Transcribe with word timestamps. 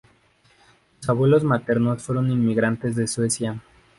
Sus 0.97 1.09
abuelos 1.11 1.43
maternos 1.43 2.01
fueron 2.01 2.31
inmigrantes 2.31 2.95
de 2.95 3.05
Suecia. 3.07 3.61